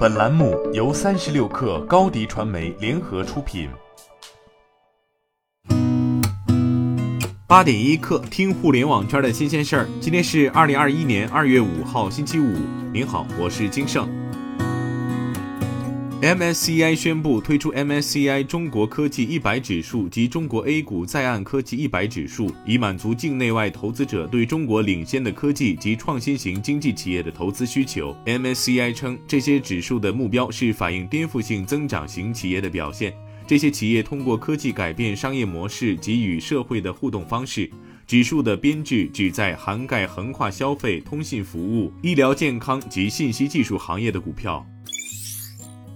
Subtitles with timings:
[0.00, 3.68] 本栏目由三十六氪高低传媒联合出品。
[7.46, 9.86] 八点一刻，听互联网圈的新鲜事儿。
[10.00, 12.56] 今天是二零二一年二月五号，星期五。
[12.94, 14.08] 您好，我是金盛。
[16.22, 28.14] MSCI 宣布推出 MSCI 中国科技一百指数及中国 A 股在岸科技一百指数，以满足境内外投资者对中国领先的科技及创新型经济企业的投资需求。
[28.26, 33.14] MSCI 称，这些指数的目标是反映颠覆性增长型企业的表现。
[33.46, 37.70] 这些企业通过科技改变商业模式及与社会的互动方式。
[38.06, 44.66] 指数的编制旨在涵盖横跨消费、通信服务、医疗健康及信息技术行业的股票。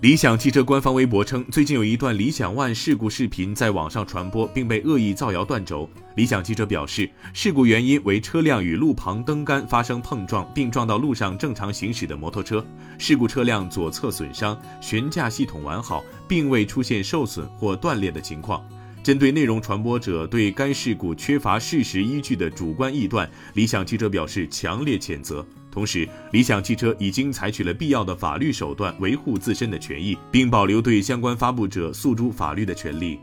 [0.00, 5.86] 理想汽车官方微博称，最近有一段理想 ONE 事故视频在网上传播，并被恶意造谣断轴。
[6.16, 12.64] 理想汽车表示，事故原因为车辆与路旁灯杆发生碰撞，并撞到路上正常行驶的摩托车。
[12.96, 18.66] 事故车辆左侧损伤，悬架系统完好，并未出现受损或断裂的情况。
[19.02, 25.46] 针对内容传播者对该事故缺乏事实依据的主观臆断，理想汽车表示强烈谴责。
[25.70, 33.20] 同时，理想汽车已经采取了必要的法律手段维护自身的权益，并保留对相关发布者诉诸法律的权利。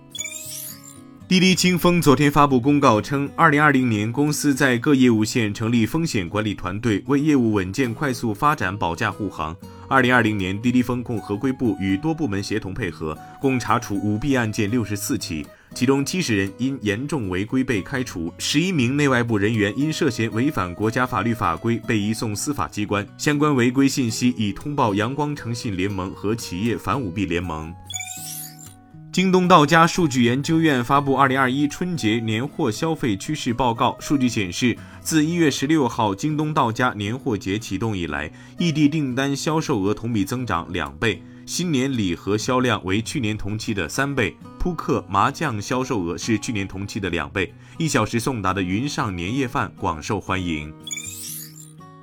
[1.28, 9.54] 滴滴清风昨天发布公告称，二零二零年公司在各业务线成立风险管理团队，为业务稳健快速发展保驾护航。
[9.90, 15.46] 二零二零年，滴滴风控合规部与多部门协同配合，共查处舞弊案件六十四起。
[15.78, 23.08] 其中七十人因严重违规被开除，十一名内外部人员因涉嫌违反国家法律法规被移送司法机关。
[23.16, 27.72] 相关违规信息已通报阳光诚信联盟和企业反舞弊联盟。
[29.14, 41.22] 京东到家数据研究院发布二零二一春节年货消费趋势报告，数据显示，自一月十六号京东到家年货节启动以来，异地订单销售额同比增长两倍。
[41.46, 44.36] 新年礼盒销量为去年同期的三倍，
[44.68, 47.54] 扑克麻将销售额是去年同期的两倍。
[47.78, 50.74] 一小时送达的云上年夜饭广受欢迎。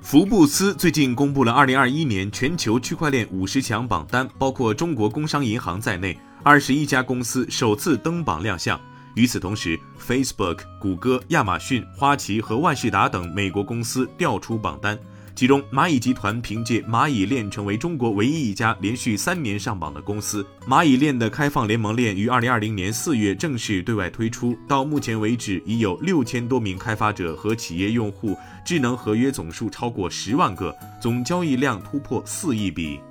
[0.01, 8.81] 福布斯最近公布了二零二一年全球区块链五十强榜单，包括中国工商银行在内，二十一家公司首次登榜亮相。
[9.13, 14.97] 与此同时，Facebook、谷歌、亚马逊、花旗和万事达等美国公司调出榜单。
[15.35, 20.47] 其中，蚂蚁集团凭借蚂蚁链成为中国唯一一家连续三年上榜的公司。
[20.65, 33.01] 蚂蚁链的开放联盟链于二零二零年四月正式对外推出，到目前为止已有六千多名开发者和企业用户，智能合约总数超过十万个，总交易量突破四亿笔。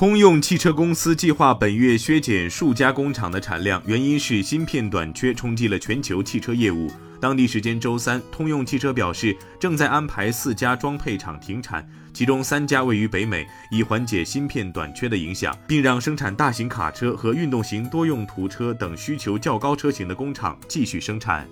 [0.00, 6.90] 通用汽车公司计划本月削减数家工厂的产量，原因是芯片短缺冲击了全球汽车业务。
[7.20, 21.46] 当地时间周三，通用汽车表示，正在安排四家装配厂停产，其中三家位于北美，以缓解芯片短缺的影响，并让生产大型卡车和运动型多用途车等需求较高车型的工厂继续生产。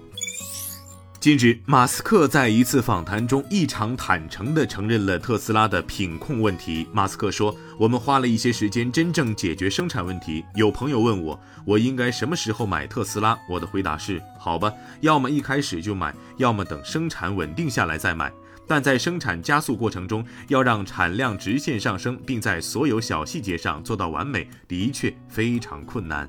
[1.21, 6.87] 近日，马斯克在一次访谈中异常坦诚地承认了特斯拉的品控问题。
[6.93, 10.45] 马斯克说：“我们花了一些时间真正解决生产问题。
[10.55, 13.37] 有朋友问我，我应该什么时候买特斯拉？
[13.51, 18.33] 我的回答是：好吧，要么一开始就买，要么等生产稳定下来再买。
[18.69, 26.29] 但在生产加速过程中，要让产量直线上升，并在所有小细节上做到完美，的确非常困难。”